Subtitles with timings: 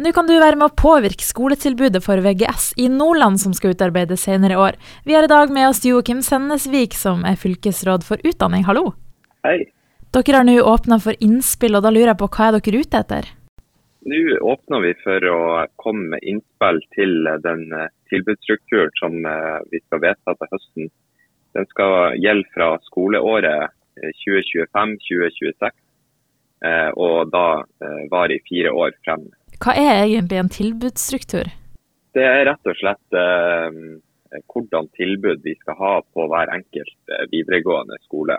[0.00, 4.22] Nå kan du være med å påvirke skoletilbudet for VGS i Nordland som skal utarbeides
[4.24, 4.78] senere i år.
[5.04, 8.64] Vi har i dag med oss Joakim Sennesvik, som er fylkesråd for utdanning.
[8.64, 8.94] Hallo.
[9.44, 9.58] Hei.
[10.16, 13.02] Dere har nå åpna for innspill, og da lurer jeg på hva er dere ute
[13.04, 13.28] etter?
[14.08, 15.40] Nå åpner vi for å
[15.82, 20.88] komme med innspill til den eh, tilbudsstrukturen som eh, vi skal vedta til høsten.
[21.58, 23.76] Den skal gjelde fra skoleåret
[24.24, 25.76] 2025-2026,
[26.64, 27.44] eh, og da
[28.08, 29.28] vare i fire år frem
[29.60, 31.50] hva er egentlig en tilbudsstruktur?
[32.16, 33.80] Det er rett og slett eh,
[34.50, 38.38] hvordan tilbud vi skal ha på hver enkelt eh, videregående skole.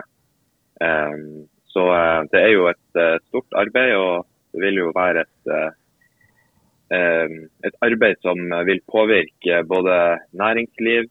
[0.82, 1.16] Eh,
[1.72, 5.54] så eh, det er jo et eh, stort arbeid, og det vil jo være et,
[6.92, 8.36] et arbeid som
[8.68, 9.94] vil påvirke både
[10.36, 11.06] næringsliv,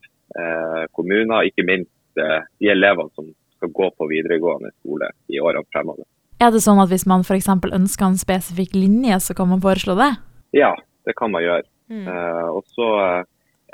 [0.93, 6.05] kommuner, ikke minst de elevene som skal gå på videregående skole i årene fremover.
[6.41, 7.49] Er det sånn at hvis man f.eks.
[7.53, 10.09] ønsker en spesifikk linje, så kan man foreslå det?
[10.57, 10.71] Ja,
[11.05, 11.67] det kan man gjøre.
[11.91, 12.07] Mm.
[12.07, 13.21] Uh, og så uh,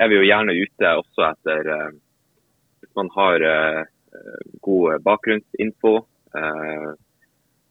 [0.02, 1.90] er vi jo gjerne ute også etter uh,
[2.82, 3.44] Hvis man har
[4.64, 5.92] god bakgrunnsinfo,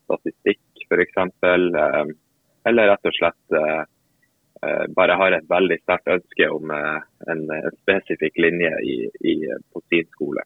[0.06, 1.18] statistikk f.eks.,
[2.68, 3.58] eller rett og slett
[4.96, 8.98] bare har et veldig sterkt ønske om en, en spesifikk linje i,
[9.32, 9.36] i,
[9.74, 10.46] på sin skole.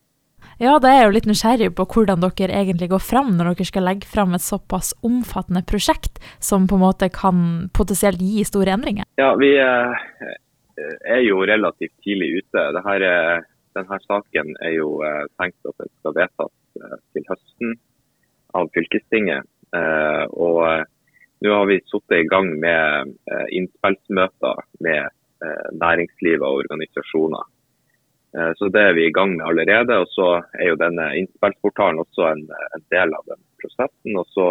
[0.59, 3.67] Ja, da er jeg jo litt nysgjerrig på hvordan dere egentlig går fram når dere
[3.69, 8.75] skal legge fram et såpass omfattende prosjekt som på en måte kan potensielt gi store
[8.75, 9.07] endringer?
[9.21, 10.35] Ja, vi eh,
[11.15, 12.65] er jo relativt tidlig ute.
[12.77, 13.13] Dette,
[13.77, 17.77] denne saken er jo eh, tenkt at den skal vedtas eh, til høsten
[18.57, 19.47] av fylkestinget.
[19.71, 20.57] Og
[21.39, 23.13] nå har vi sittet i gang med
[23.55, 25.15] innspillsmøter med
[25.79, 27.45] næringslivet og organisasjoner.
[28.37, 29.97] Eh, så Det er vi i gang med allerede.
[29.97, 34.17] og så er jo denne innspillsportalen også en, en, del av den prosessen.
[34.17, 34.47] og så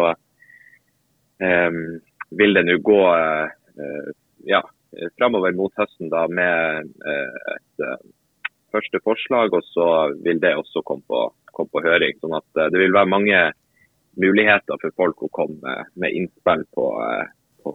[1.41, 1.99] um,
[2.37, 3.49] vil det nå gå uh,
[4.45, 4.61] ja,
[5.17, 7.97] framover mot høsten da med uh, et uh,
[8.71, 12.13] første forslag, og så vil det også komme på, komme på høring.
[12.21, 13.41] sånn at det vil være mange
[14.21, 16.87] muligheter for folk å komme med, med innspill på,
[17.63, 17.71] på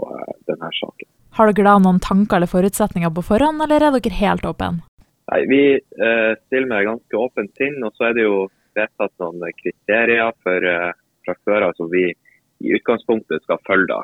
[0.48, 1.08] denne saken.
[1.36, 4.86] Har dere da noen tanker eller forutsetninger på forhånd, eller er dere helt åpne?
[5.32, 7.82] Nei, Vi eh, stiller med ganske åpent sinn.
[7.84, 10.92] Og så er det jo vedtatt noen kriterier for, eh,
[11.26, 13.88] fra før av som vi i utgangspunktet skal følge.
[13.94, 14.02] da.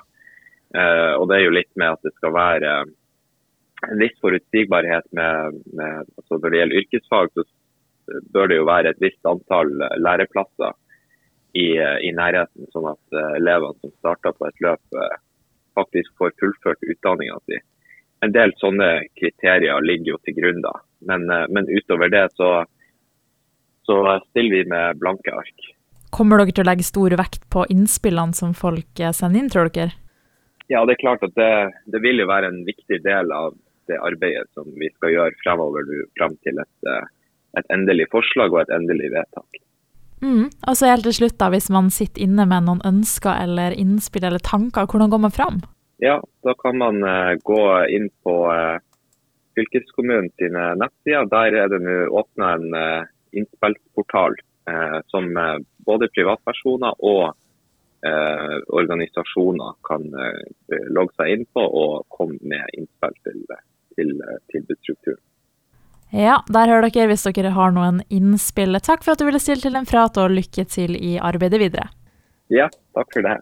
[0.72, 2.68] Uh, og Det er jo litt med at det skal være
[3.92, 7.44] en viss forutsigbarhet med, med altså Når det gjelder yrkesfag, så
[8.32, 9.68] bør det jo være et visst antall
[10.00, 10.72] læreplasser
[11.52, 11.76] i,
[12.08, 14.96] i nærheten, sånn at uh, elevene som starter på et løp,
[15.76, 17.60] faktisk får fullført utdanninga si.
[18.24, 18.88] En del sånne
[19.20, 20.72] kriterier ligger jo til grunn da.
[21.08, 22.50] Men, eh, men utover det så,
[23.86, 23.98] så
[24.30, 25.72] stiller vi med blanke ark.
[26.12, 29.72] Kommer dere til å legge stor vekt på innspillene som folk eh, sender inn, tror
[29.72, 29.96] dere?
[30.70, 31.52] Ja, det er klart at det,
[31.90, 33.56] det vil jo være en viktig del av
[33.90, 37.10] det arbeidet som vi skal gjøre fremover frem til et, eh,
[37.58, 39.60] et, endelig forslag og et endelig vedtak.
[40.22, 40.46] Mm.
[40.68, 44.28] Og så helt til slutt, da, Hvis man sitter inne med noen ønsker eller innspill
[44.28, 45.62] eller tanker, hvordan går man fram?
[45.98, 48.78] Ja, Da kan man uh, gå inn på uh,
[49.56, 51.28] fylkeskommunen sine nettsider.
[51.32, 54.36] Der er det nå åpna en uh, innspillsportal
[54.70, 60.08] uh, som uh, både privatpersoner og uh, organisasjoner kan
[60.90, 63.44] logge seg inn på og komme med innspill til,
[63.98, 64.16] til
[64.52, 65.22] tilbudsstrukturen.
[66.12, 68.76] Ja, der hører dere hvis dere har noen innspill.
[68.84, 71.88] Takk for at du ville stille til en prat, og lykke til i arbeidet videre.
[72.52, 73.38] Ja, takk for det.